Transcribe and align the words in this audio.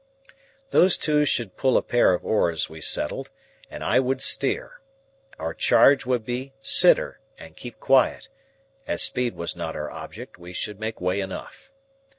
Those 0.71 0.97
two 0.97 1.25
should 1.25 1.57
pull 1.57 1.77
a 1.77 1.83
pair 1.83 2.15
of 2.15 2.25
oars, 2.25 2.67
we 2.67 2.81
settled, 2.81 3.29
and 3.69 3.83
I 3.83 3.99
would 3.99 4.19
steer; 4.19 4.81
our 5.37 5.53
charge 5.53 6.07
would 6.07 6.25
be 6.25 6.53
sitter, 6.59 7.19
and 7.37 7.55
keep 7.55 7.79
quiet; 7.79 8.27
as 8.87 9.03
speed 9.03 9.35
was 9.35 9.55
not 9.55 9.75
our 9.75 9.91
object, 9.91 10.39
we 10.39 10.53
should 10.53 10.79
make 10.79 10.99
way 10.99 11.19
enough. 11.19 11.71